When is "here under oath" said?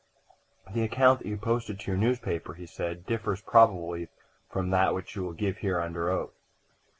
5.59-6.33